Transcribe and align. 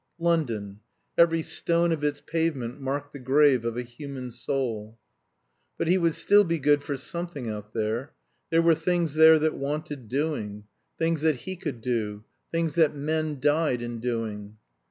London! 0.17 0.79
Every 1.15 1.43
stone 1.43 1.91
of 1.91 2.03
its 2.03 2.21
pavement 2.25 2.81
marked 2.81 3.13
the 3.13 3.19
grave 3.19 3.63
of 3.63 3.77
a 3.77 3.83
human 3.83 4.31
soul. 4.31 4.97
But 5.77 5.85
he 5.87 5.99
would 5.99 6.15
still 6.15 6.43
be 6.43 6.57
good 6.57 6.81
for 6.81 6.97
something 6.97 7.47
out 7.47 7.73
there. 7.75 8.13
There 8.49 8.63
were 8.63 8.73
things 8.73 9.13
there 9.13 9.37
that 9.37 9.53
wanted 9.53 10.07
doing; 10.09 10.63
things 10.97 11.21
that 11.21 11.41
he 11.45 11.55
could 11.55 11.81
do; 11.81 12.23
things 12.51 12.73
that 12.73 12.95
men 12.95 13.39
died 13.39 13.83
in 13.83 13.99
doing. 13.99 14.57